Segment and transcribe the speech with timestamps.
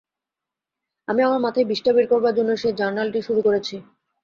[1.07, 3.75] আমি আমার মাথায় বিষ্ঠা বের করার জন্য সেই জার্নালটি শুরু করেছি।